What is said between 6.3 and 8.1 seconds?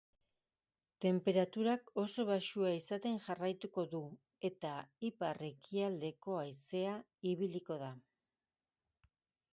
haizea ibiliko da.